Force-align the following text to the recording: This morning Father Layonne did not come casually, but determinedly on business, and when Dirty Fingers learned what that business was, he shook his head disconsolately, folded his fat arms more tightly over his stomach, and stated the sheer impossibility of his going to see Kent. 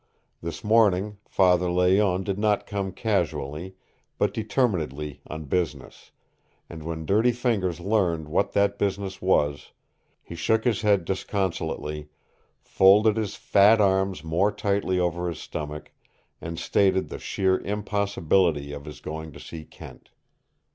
This 0.41 0.63
morning 0.63 1.19
Father 1.29 1.69
Layonne 1.69 2.23
did 2.23 2.39
not 2.39 2.65
come 2.65 2.91
casually, 2.91 3.75
but 4.17 4.33
determinedly 4.33 5.21
on 5.27 5.45
business, 5.45 6.09
and 6.67 6.81
when 6.81 7.05
Dirty 7.05 7.31
Fingers 7.31 7.79
learned 7.79 8.27
what 8.27 8.53
that 8.53 8.79
business 8.79 9.21
was, 9.21 9.73
he 10.23 10.33
shook 10.33 10.63
his 10.63 10.81
head 10.81 11.05
disconsolately, 11.05 12.09
folded 12.63 13.15
his 13.15 13.35
fat 13.35 13.79
arms 13.79 14.23
more 14.23 14.51
tightly 14.51 14.99
over 14.99 15.29
his 15.29 15.37
stomach, 15.37 15.91
and 16.41 16.57
stated 16.57 17.09
the 17.09 17.19
sheer 17.19 17.59
impossibility 17.59 18.73
of 18.73 18.85
his 18.85 19.01
going 19.01 19.31
to 19.33 19.39
see 19.39 19.65
Kent. 19.65 20.09